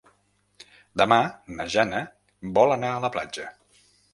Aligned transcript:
Demà 1.01 1.19
na 1.59 1.67
Jana 1.75 2.01
vol 2.59 2.77
anar 2.79 2.91
a 2.95 3.05
la 3.07 3.13
platja. 3.19 3.47